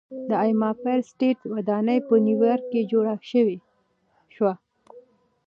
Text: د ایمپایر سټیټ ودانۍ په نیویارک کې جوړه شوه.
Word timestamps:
د 0.29 0.31
ایمپایر 0.45 0.99
سټیټ 1.11 1.39
ودانۍ 1.53 1.99
په 2.07 2.13
نیویارک 2.25 2.65
کې 2.71 2.81
جوړه 2.91 3.13
شوه. 4.35 4.53